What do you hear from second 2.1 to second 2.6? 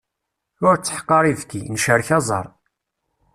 aẓar.